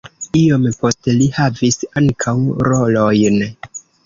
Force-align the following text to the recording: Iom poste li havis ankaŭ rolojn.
Iom 0.37 0.63
poste 0.85 1.13
li 1.19 1.27
havis 1.35 1.77
ankaŭ 2.01 2.35
rolojn. 2.71 3.41